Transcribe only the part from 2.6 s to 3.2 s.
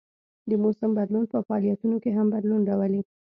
راولي